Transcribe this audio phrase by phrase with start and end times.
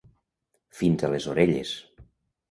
[0.79, 1.75] Fins a les orelles.